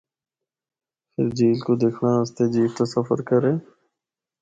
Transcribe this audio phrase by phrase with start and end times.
[1.11, 3.53] فر جھیل کو دکھنڑا اسطے جیپ دا سفر کرّے۔